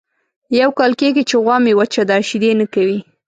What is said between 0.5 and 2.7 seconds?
یو کال کېږي چې غوا مې وچه ده شیدې نه